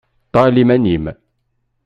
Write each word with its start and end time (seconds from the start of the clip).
Ṭṭal 0.29 0.55
iman-im. 0.61 1.05